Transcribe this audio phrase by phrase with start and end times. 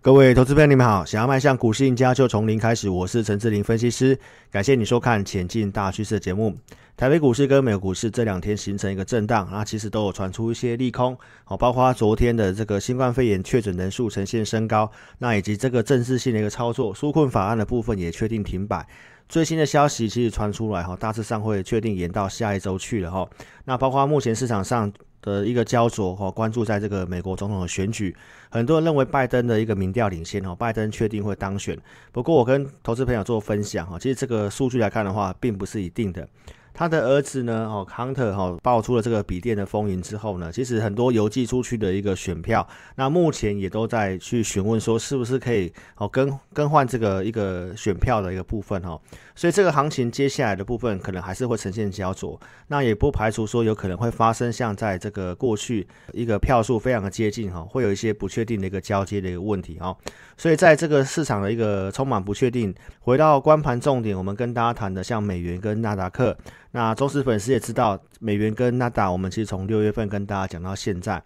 [0.00, 1.04] 各位投资朋友，你们好！
[1.04, 2.88] 想要迈向股市赢家，就从零开始。
[2.88, 4.16] 我是陈志霖分析师，
[4.48, 6.56] 感谢你收看《前进大趋势》的节目。
[6.96, 14.88] 台北股市跟美国股市这两天形成一个震荡，那其实都有传出一些利空，好，包括昨天的这个新冠肺炎确诊人数呈现升高，
[15.18, 18.86] 那以及这个政治性的一个操作，纾困法案的部分也确定停摆。
[19.28, 23.28] 最新的消息其实传出来哈，大致上会确定延到下一周去了哈。
[23.64, 24.90] 那包括目前市场上
[25.22, 28.14] 的一个焦灼哈，关注在这个美国总统的选举，
[28.50, 31.78] 很多人认为拜登的一个民调领先哈，拜登确定会当选。
[32.12, 36.28] 不过我跟投资朋友做分享哈，其实这个数据来看的话，并不是一定的。
[36.72, 37.66] 他的儿子呢？
[37.66, 49.00] 哦，Hunter 哈爆出了这个笔电的风云之后呢，其实很多邮寄出去的一个选票，那目前也都在去询问说，是不是可以哦更更换这个一个选票的一个部分哈。
[49.34, 52.38] 所以这个行情接下来的部分可能还是会呈现焦灼，
[52.68, 59.96] 那也不排除说有可能会发生像在这个过去一个票数非常的接近哈，会有一些不确定的一个交接的一个问题哈。
[60.36, 66.36] 所以在这个市场的一个充满不确定，回到观盘重点，我们跟大家谈的像美元跟纳达克。
[66.70, 71.22] 那忠实粉丝也知道，美元跟纳达，我们其实从六月份跟大家讲到现在，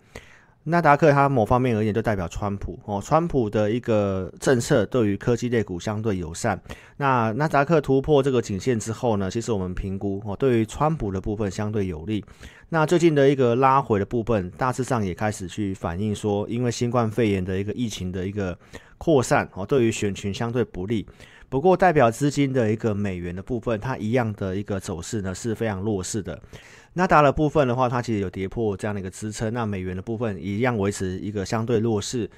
[0.64, 6.60] 纳达克它某方面而言就代表川普哦，川普的一个政策对于科技类股相对友善。
[6.96, 12.24] 那纳达克突破这个颈线之后呢，其实我们评估哦，对于川普的部分相对有利。
[12.68, 18.56] 那最近的一个拉回的部分，大致上也开始去反映说，因为新冠肺炎的一个疫情的一个
[18.96, 21.04] 扩散哦，对于选群相对不利。
[21.52, 26.40] 不过，代表资金的一个美元的部分，它一样的一个走势呢是非常弱势的。
[26.94, 32.30] 纳达的部分的话，它其实有跌破这样的一个支撑，那美元的部分一样维持一个相对弱势。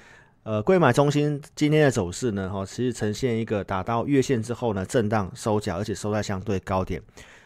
[0.43, 7.01] 呃，柜买中心今天的走势呢，哈，其实呈现一个打到月线之后呢，震荡收脚，而且收在相对高点。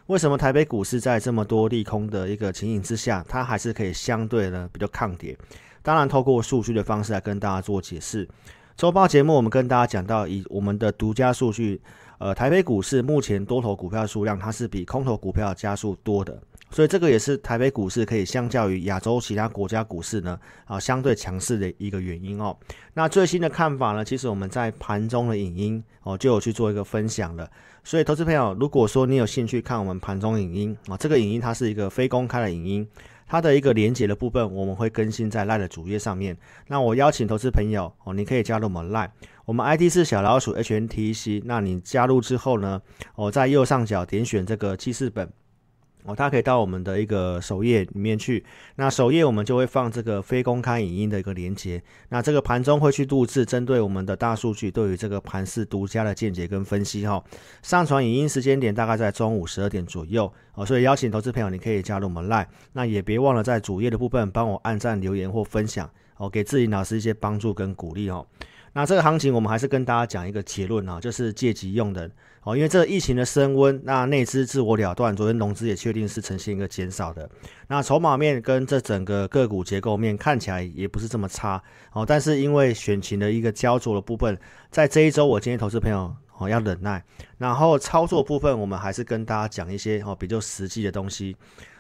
[0.07, 5.37] 为什么台北股市在这么多利空的一个情形之下，它还是可以相对呢比较抗跌？
[5.83, 8.27] 当然，透过数据的方式来跟大家做解释。
[8.79, 11.81] 周报节目，我们跟大家讲到，以我们的独家数据，
[12.19, 16.41] 呃，台北股市目前多头股票数量，它是比空头股票加速多的，
[16.71, 22.57] 所以这个也是台北股市可以相较于亚洲其他国家股市呢，啊，相对强势的一个原因哦。
[22.95, 27.51] 那最新的看法呢，其实我们在盘中的影音哦，就有去做一个分享了。
[27.83, 32.89] 所以，投资朋友，如果说你有兴趣看我们盘中影音啊，这个影音它是一个非公开的影音。
[33.29, 36.37] 它的一个连接的部分，我们会更新在 LINE 的主页上面。
[36.67, 39.11] 那我邀请投资朋友哦，你可以加入我们 LINE，
[39.45, 41.43] 我们 ID 是小老鼠 HNTC。
[41.45, 42.81] 那你加入之后呢，
[43.15, 45.31] 哦在右上角点选这个记事本。
[46.05, 48.43] 哦，它可以到我们的一个首页里面去。
[48.77, 51.83] 那首页我们就会放这个非公开影音的一个连接。
[52.09, 57.23] 那这个盘中会去录制，针对我们的大数据，对于这个盘势独家的见解跟分析哈。
[57.63, 62.47] 上传影音时间点大概在中午十二点左右哦，所以邀请投资朋友，你可以加入我们 Line。
[62.73, 68.27] 那也别忘了在主页的部分帮我按赞、留言或分享哦，给自己老师一些帮助跟鼓励哦。
[68.79, 72.09] 那这个行情，我们还是跟大家讲一个结论啊，就是借机用的
[72.45, 77.29] 哦，因为这个疫情的升温，那内资自我了断，昨天融资也确定是呈现一个减少的。
[77.67, 81.61] 那筹码面跟这整个个股结构面看起来也不是这么差
[81.93, 84.39] 哦，但是因为选情的一个焦灼的部分，
[84.71, 87.03] 在这一周我建议投资朋友哦要忍耐，
[87.39, 91.35] 然后操作部分我们还是跟大家讲一些哦比较实际的东西。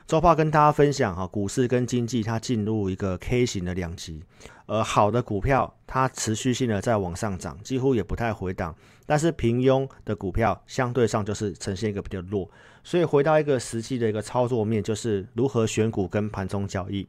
[0.08, 4.22] 周报跟大家分享哈，股市跟经济它进入一个 K 型的两极，
[4.64, 8.74] 呃，好的股票它持续性的在往上涨，几乎也不太回档，
[9.04, 12.50] 但是平庸的股票相对上就是呈现一个比较弱，
[12.82, 17.06] 所以回到一个实际的一个操作面，就是如何选股跟盘中交易。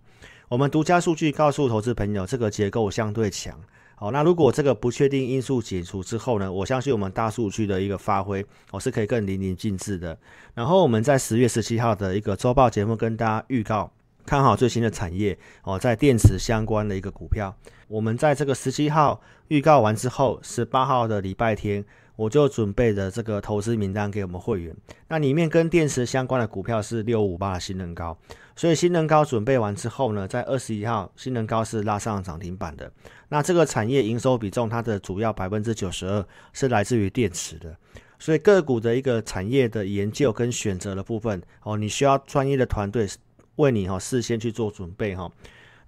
[0.50, 3.58] 我们独家数据告诉投资朋友，这个结构相对强。
[4.02, 10.18] 好，那如果这个不确定因素解除之后呢，我相信我们大数据的一个发挥，我是可以更淋漓尽致的。
[10.54, 13.92] 然后我们在十月十七号的一个周报节目跟大家预告，
[14.26, 17.54] 看好最新的产业哦，在电池相关的一个股票。
[17.90, 21.84] 我们在这个十七号预告完之后，十八号的礼拜天。
[22.20, 24.76] 我就准备的这个投资名单给我们会员，
[25.08, 28.18] 那里面跟电池相关的股票是六五八的新能高，
[28.58, 32.92] 所以新能高准备完之后呢，在二十一号新能高是拉上涨停板的。
[33.30, 37.74] 那这个产业营收比重，它的主要百分之九十二是来自于电池的，
[38.20, 43.08] 所以个股的一个产业的研究跟选择的部分哦，你需要专业的团队
[43.56, 45.32] 为你哈事先去做准备哈。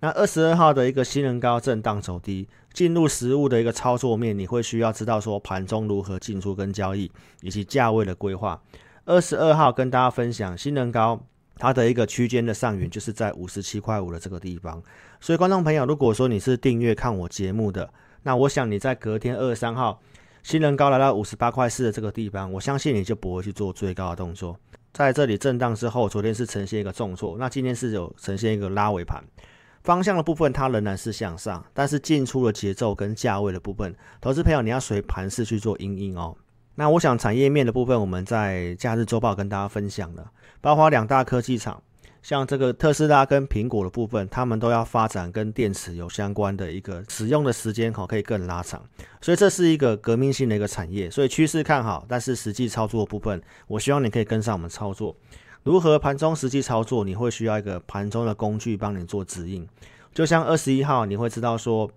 [0.01, 7.11] 那二十二号的一个新人高震荡走低，进入实物的一个操作面，你会需要知道说盘中如何进出跟交易，
[7.41, 8.59] 以及价位的规划。
[9.05, 11.21] 二十二号跟大家分享新人高
[11.55, 14.81] 它的一个区间的上缘就是在五十七块五的这个地方。
[15.19, 17.87] 所以观众朋友，如果说你是订阅看我节目的，
[18.23, 20.01] 那我想你在隔天二十三号
[20.41, 24.57] 新人高来到五十八块四的这个地方，我相信你就不会去做最高的动作。
[24.93, 29.23] 在这里震荡之后，昨天是呈现一个重挫，那今天是有呈现一个拉尾盘。
[29.83, 36.35] 方向的部分它仍然是向上，但是进出的节奏跟价位的部分，投资朋友你要随盘势去做阴影哦。
[36.75, 40.31] 那我想产业面的部分，我们在假日周报跟大家分享了，
[40.61, 41.81] 包括两大科技厂。
[42.21, 48.79] 像这个特斯拉跟苹果的部分，他们都要发展跟电池有相关的一个使用的时间，可以更拉长，
[49.21, 55.15] 所以这是一个革命性的一个产业，所以趋势看好，但是实际操作部分，我希望你可以跟上我们操作。
[55.63, 57.03] 如何盘中实际操作？
[57.03, 59.67] 你会需要一个盘中的工具帮你做指引，
[60.11, 61.89] 就像二十一号，你会知道说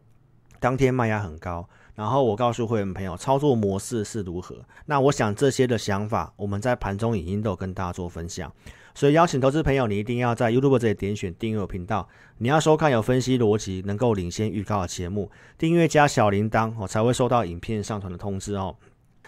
[0.60, 4.56] 当天卖压很高，然后我告诉会员朋友操作模式是如何。
[4.84, 8.52] 那我想这些的想法，我们在盘中已经都有跟大家做分享。
[8.94, 12.06] 所以邀请投资朋友，你一定要在 YouTube 这里点选订阅频道。
[12.38, 18.76] 你要收看有分析逻辑、能够领先预告的节目，订阅加小铃铛哦，才会收到影片上传的通知哦。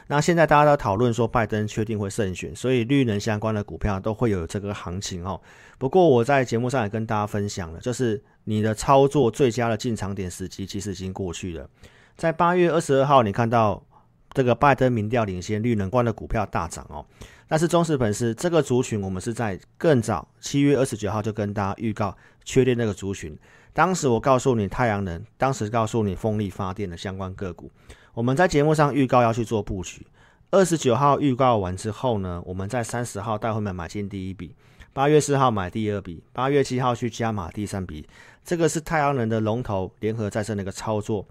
[0.09, 5.41] 那现在大家都讨论说拜登确定会胜选，所以绿能相关的股票都会有这个行情哦。
[5.79, 11.69] 不过我在节目上也跟大家分享了，就是你的操作最佳的进场点时机其实已经过去了。
[12.17, 13.85] 在八月二十二号，你看到
[14.33, 17.05] 这个拜登民调领先绿能关的股票大涨哦。
[17.49, 23.37] 但是忠实粉丝，这个族群我们是在更早七月二十九号就跟大家预告确定那个族群。
[23.73, 27.71] 当时我告诉你太阳能，当时告诉你风力发电的相关个股。
[28.17, 30.07] 我们在节目上预告要去做布局。
[30.51, 34.55] 二十九号预告完之后呢，我们在三十号带会们买进第一笔，
[34.95, 38.09] 八月四号买第二笔，八月七号去加码第三笔。
[38.43, 41.27] 这个是太阳能的龙头联合再生的一个操作。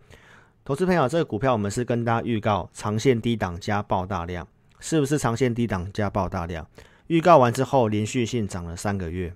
[0.64, 4.48] 投资朋友，这个股票我们是跟大家预告长线低档加爆大量。
[4.80, 6.68] 是不是长线低档加爆大量？
[7.08, 9.34] 预告完之后，连续性涨了三个月，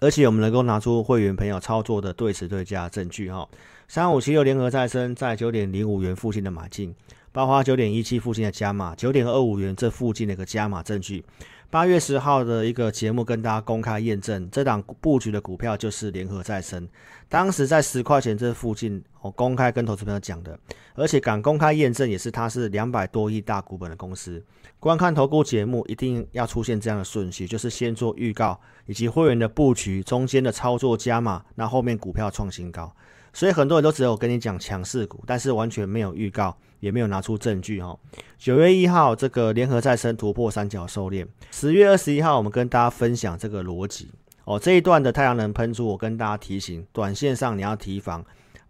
[0.00, 3.48] 而且我们能够拿出会员朋友操作的对时对价证据哈。
[3.90, 6.94] 三五七六联合再生在九点零五元附近的买进，
[7.32, 11.24] 包括九点一七附近的加码，九点二五元这附近的一个加码证据。
[11.70, 16.86] 八月十号的一个节目跟大家公开验证，这档布局的股票就是联合再生。
[17.30, 20.58] 当时在十块钱这附近，我公开跟投资朋友讲的，
[20.94, 24.44] 而且敢公开验证，也是它是两百多亿大股本的公司。
[24.78, 32.94] 观看投顾节目一定要出现这样的顺序，就是先做预告，以及会员的布局，中间的操作加码，那后面股票创新高。
[33.38, 37.96] 所以很多人都只有跟你讲强势股，但是完全没有预告，也没有拿出证据哦。
[38.36, 44.10] 九月一号这个联合再生突破三角收敛，十月二十一号我们跟大家分享这个逻辑。
[44.42, 48.24] 哦，这一段的太阳能喷出，我跟大家提醒，短线上你要提防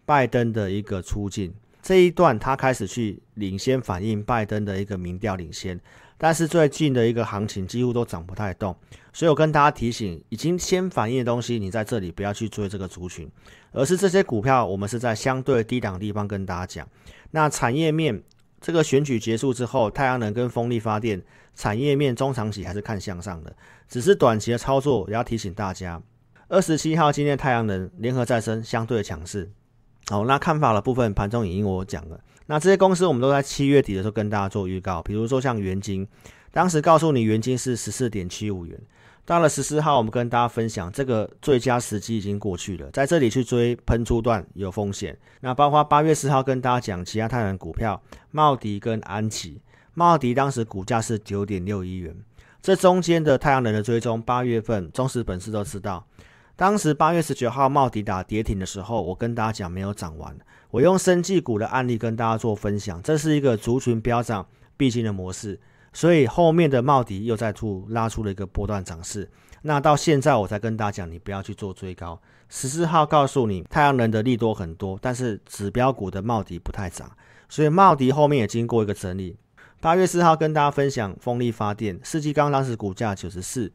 [0.05, 1.51] 拜登的一个出境。
[1.81, 5.79] 这一段他开始去领先反映拜登的一个民调领先，
[6.21, 8.75] 但是最近的一个行情几乎都涨不太动，
[9.13, 13.31] 所以我跟大家提醒，已经先反映的东西，你在这里不要去追这个族群，
[13.71, 16.87] 而是这些股票，我们是在相对低档地方跟大家讲。
[17.31, 18.21] 那产业面，
[18.59, 21.21] 这个选举结束之后，太阳能跟风力发电
[21.55, 23.55] 产业面中长期还是看向上的。
[23.87, 26.01] 只是短期的操作，也要提醒大家。
[26.49, 29.49] 二十七号今天太阳能联合再生相对强势。
[30.09, 32.19] 好，那看法的部分盘中已经我讲了。
[32.47, 36.07] 那这些公司我们都在七月底的时候跟大家做预告，比如说像元晶，
[36.51, 38.75] 当时告诉你元晶是十四点七五元。
[39.23, 45.15] 到了十四号，我们跟大家分享这个最佳时机已经过去了，在这里去追喷出段有风险。
[45.41, 48.01] 那包括八月四号跟大家讲其他太阳股票，
[48.31, 49.61] 茂迪跟安琪。
[49.93, 52.15] 茂迪当时股价是九点六一元。
[52.63, 56.03] 这中间的太阳能的追踪，八月份忠实粉丝都知道，
[56.59, 60.37] 当时八月十九号茂迪打跌停的时候，我跟大家讲没有涨完，
[60.71, 64.45] 我用生技股的案例跟大家做分享，这是一个族群飙涨
[64.75, 65.57] 必经的模式，
[65.93, 69.31] 所以后面的茂迪又再出拉出了一个波段涨势，
[69.61, 72.21] 那到现在我才跟大家讲，你不要去做追高。
[72.49, 77.09] 十四号告诉你太阳能的利多很多，但是指标股的茂迪不太涨，
[77.47, 79.37] 所以茂迪后面也经过一个整理。
[79.79, 83.71] 八月四号跟大家分享风力发电，世纪钢当时股价九十四，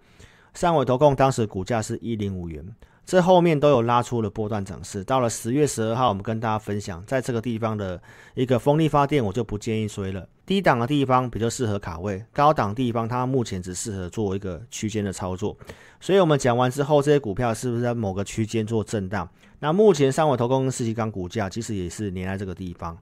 [0.55, 2.65] 上纬投控当时股价是一零五元，
[3.05, 5.03] 这后面都有拉出了波段涨势。
[5.03, 8.01] 到了十月十二号，我们跟大家分享，在这个地方的
[8.35, 10.27] 一个风力发电，我就不建议追了。
[10.47, 15.57] 低档的地方比较适合卡位，高档地方它目前只适合做一个区间的操作。
[16.01, 19.29] 所以我们讲完之后，这些股票是不是在某个区间做震荡？
[19.59, 22.97] 那目前上纬投控跟世纪钢股价其实也是黏在这个地方。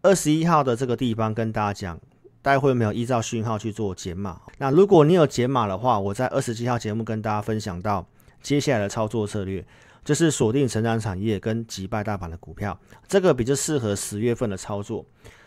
[0.00, 2.00] 二十一号的这个地方跟大家讲。
[2.46, 4.40] 待会没有依照讯号去做解码。
[4.58, 8.06] 那如果你有解码的话，我在二十七号节目跟大家分享到
[8.40, 9.66] 接下来的操作策略，
[10.04, 15.04] 就是锁定成长产业跟击败大盘的股票，这个比较适合十月份的操作。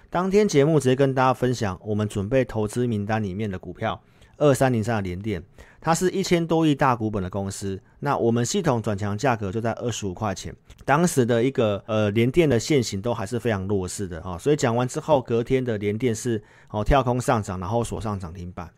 [0.10, 4.02] 当天节目直接跟大家分享我们准备投资名单里面的股票。
[4.40, 5.44] 二三零三的联电，
[5.80, 7.80] 它是一千多亿大股本的公司。
[8.00, 10.56] 那我们系统转强价格就在二十五块钱。
[10.86, 18.70] 当时的一个呃联电的线型都还是非常弱势的啊、所以讲完之后，隔天的联电是哦跳空上涨，然后锁上涨停板。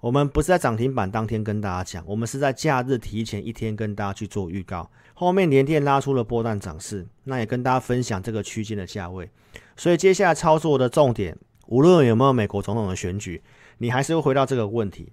[0.00, 4.90] 我们不是在涨停板当天跟大家讲，我们是在假日提前一天跟大家去做预告。
[5.14, 9.30] 后面联电拉出了波段涨势，那也跟大家分享这个区间的价位。
[9.76, 11.38] 所以接下来操作的重点，
[11.68, 13.40] 无论有没有美国总统的选举，
[13.82, 15.12] 你还是会回到这个问题，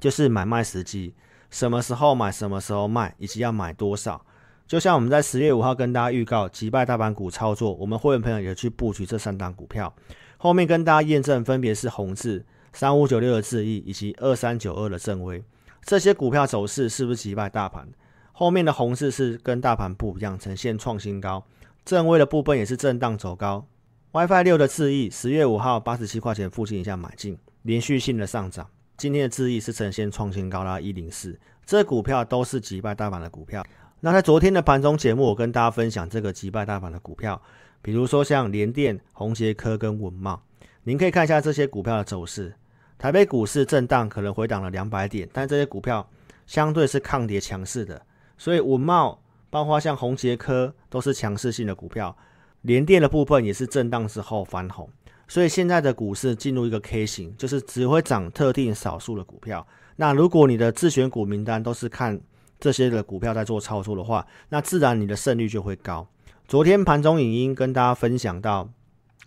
[0.00, 1.14] 就是买卖时机，
[1.50, 4.20] 什么时候买，什么时候卖，以及要买多少。
[4.66, 9.94] 就像我们在十月五号跟大家预告击败大盘股操作，我们会员朋友也去布局这三档股票，
[10.36, 12.44] 后面跟大家验证分别是宏致。
[12.72, 15.40] 三五九六的智易以及二三九二的正威，
[15.84, 17.86] 这些股票走势是不是击败大盘？
[18.32, 21.46] 后面的红字是跟大盘不一样，呈现创新高。
[21.84, 23.64] 正威的部分也是震荡走高。
[24.10, 28.68] WiFi 六的智易，十月五号八十七块钱附近一下买进，连续性的上涨。
[28.96, 31.38] 今天的智易是呈现创新高啦，一零四。
[31.64, 33.64] 这股票都是击败大盘的股票。
[34.00, 37.40] 那在昨天的盘中节目，我跟大家分享这个击败大盘的股票，
[37.80, 40.38] 比如说像联电、宏捷科跟稳懋，
[40.82, 42.54] 您可以看一下这些股票的走势。
[42.98, 46.08] 台北股市震荡可能回档了两百点，但这些股票
[46.46, 48.00] 相对是抗跌强势的，
[48.36, 49.16] 所以稳懋
[49.50, 52.16] 包括像宏捷科都是强势性的股票，
[52.62, 54.88] 联电的部分也是震荡之后翻红，
[55.32, 59.66] 所以现在的股市进入一个 K 型，就是只会涨特定少数的股票。
[59.96, 62.20] 那如果你的自选股名单都是看
[62.60, 66.06] 这些的股票在做操作的话，那自然你的胜率就会高。
[66.46, 68.68] 昨天盘中影音跟大家分享到。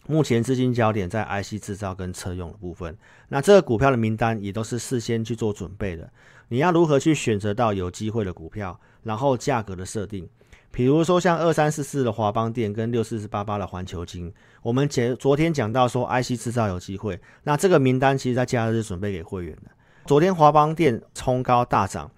[0.07, 2.95] 目前资金焦点在 IC 制造跟车用的部分，
[3.29, 6.07] 那这个股票的名单也都是事先去做准备的。
[6.49, 10.29] 你要如何去选择到有机会的股票，然后价格的设定，
[10.69, 14.31] 比如说像二三四四的华邦电跟六四四八八的环球晶，
[14.65, 19.69] 我们前昨天讲到说 IC 制造有机会，那这个名单其实在假日准备给会员的。
[20.07, 22.09] 昨天华邦电冲高大涨，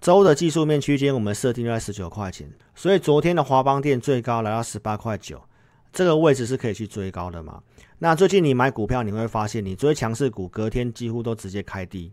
[0.00, 5.42] 周的技术面区间我们设定在十九块钱，所以昨天的华邦电最高来到十八块九。
[5.92, 7.60] 这个位置是可以去追高的嘛？
[7.98, 12.12] 那最近你买股票，你会发现你追强势股，隔天几乎都直接开低。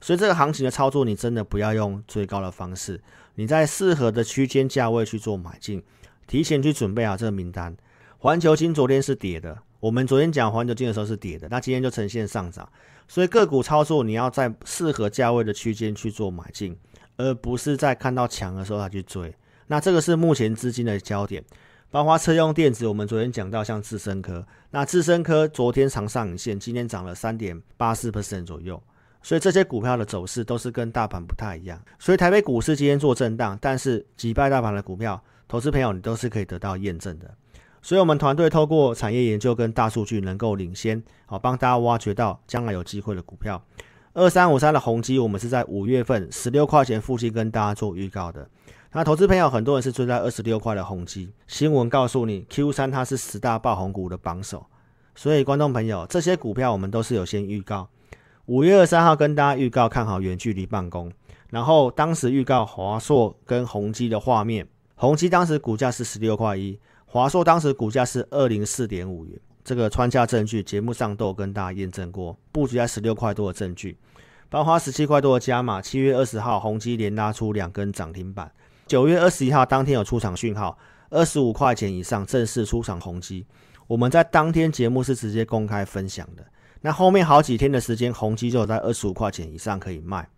[0.00, 3.02] 所以这个行情的操作，你真的不要用追高的方式，
[3.34, 5.82] 你在适合的区间价位去做买进，
[6.28, 7.76] 提前去准备好这个名单。
[8.24, 12.66] 环球金昨天是跌的，我们昨天讲环球金的时候是跌的，那今天就呈现上涨。
[13.06, 16.74] 所以个股操作，你要在适合价位的区间去做买进，
[17.18, 19.30] 而不是在看到强的时候才去追。
[19.66, 21.44] 那这个是目前资金的焦点。
[21.90, 28.82] 包括车用电子，我们昨天讲到像智深科，那智深科昨天长上影线，今天涨了三点八四 percent 左右，
[29.20, 31.78] 所以这些股票的走势都是跟大盘不太一样。
[31.98, 37.30] 所以台北股市今天做震荡，但是击败大盘的股票，投资朋友你都是可以得到验证的。
[37.84, 43.62] 所以我们团队透过产业研究跟大数据，能够领先，好帮大家挖掘到将来有机会的股票。
[44.14, 48.48] 二三五三的宏基，我们是在五月份十六块钱附近跟大家做预告的。
[48.92, 54.64] 那投资朋友很多人是追在二十六块的宏基，新闻告诉你 Q 三它是十大爆红股的榜首，
[55.14, 57.86] 所以观众朋友这些股票我们都是有先预告。
[58.46, 61.12] 五月二三号跟大家预告看好远距离办公，
[61.50, 66.78] 然后当时预告华硕跟宏基的画面，宏基当时股价是十六块一，
[67.14, 73.96] 华硕当时股价是二零四点五元，这个穿价证据节目上都有跟大家验证过，布局在十六块多的证据，
[74.50, 78.50] 包括十七块多的加码，七月二十号宏基连拉出两根涨停板。
[78.88, 80.76] 九月二十一号当天有出场讯号，
[81.08, 83.46] 二十五块钱以上正式出场宏基。
[83.86, 86.44] 我们在当天节目是直接公开分享的。
[86.80, 90.28] 那后面好几天的时间，宏基就有在二十五块钱以上可以卖。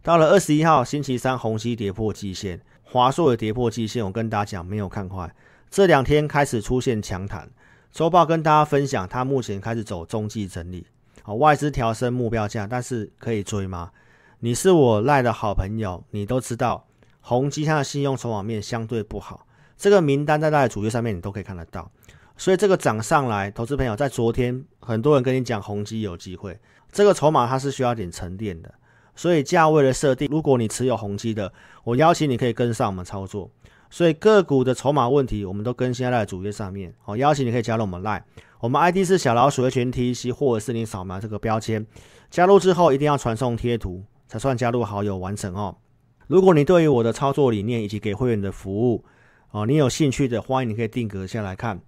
[0.00, 4.04] 到了二十一号星期三，宏碁跌破季线，华硕也跌破季线。
[4.04, 5.34] 我跟大家讲，没有看坏。
[5.74, 7.50] 这两天开始出现强弹。
[7.90, 10.86] 周报跟大家分享，它目前开始走中继整理。
[11.24, 13.90] 好，外资调升目标价，但是可以追吗？
[14.38, 16.86] 你是我赖的好朋友，你都知道。
[17.20, 21.90] 宏基它的信用筹码面相对不好，这个名单在它的主页上面你都可以看得到，
[22.36, 26.56] 所以这个涨上来，投资朋友在昨天很多人跟你讲宏基有机会，
[26.92, 28.72] 这个筹码它是需要点沉淀的，
[29.16, 31.52] 所以价位的设定，如果你持有宏基的，
[31.82, 33.50] 我邀请你可以跟上我们操作，
[33.94, 38.24] 所以个股的筹码问题我们都更新在的主页上面，好，邀请你可以加入我们赖
[38.58, 41.86] 我们 ID 是小老鼠的全 TC，或者是你扫描这个标签，
[42.28, 45.76] 加入之后一定要传送贴图才算加入好友完成哦。
[46.26, 49.04] 如果你对于我的操作理念以及给会员的服务，
[49.52, 51.80] 哦，你有兴趣的，欢迎你可以定格下来看。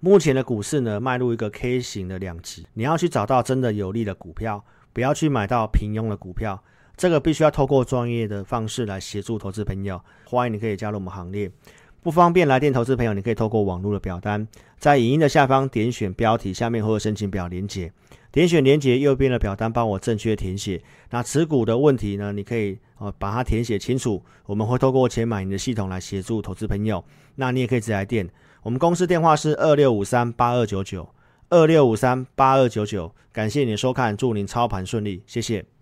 [0.00, 6.60] 目前的股市呢，迈入一个 K 型的两极，你要去找到真的有利的股票，不要去买到平庸的股票。
[6.96, 10.00] 这个必须要透过专业的方式来协助投资朋友。
[10.24, 11.50] 欢迎你可以加入我们行列。
[12.02, 14.46] 不方便来电投资朋友，你可以透过网络的表单，
[14.78, 17.90] 在影音的下方点选标题下面或者申请表连结。
[18.30, 20.82] 点选连结右边的表单，帮我正确填写。
[21.10, 22.32] 那持股的问题呢？
[22.32, 24.22] 你可以哦把它填写清楚。
[24.44, 27.02] 我们会透过钱买你的系统来协助投资朋友。
[27.36, 28.28] 那你也可以直来电，
[28.62, 31.08] 我们公司电话是二六五三八二九九
[31.48, 33.14] 二六五三八二九九。
[33.32, 35.73] 感谢你的收看，祝您操盘顺利，谢谢。